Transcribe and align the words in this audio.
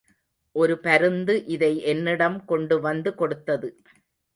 ஒரு 0.55 0.75
பருந்து 0.79 1.45
இதை 1.45 1.71
என்னிடம் 1.83 2.45
கொண்டு 2.45 2.79
வந்து 2.79 3.15
கொடுத்தது. 3.15 3.69